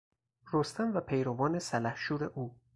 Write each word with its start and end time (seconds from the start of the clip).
رستم 0.53 0.93
و 0.95 0.99
پیروان 1.01 1.59
سلحشور 1.59 2.23
او 2.23 2.55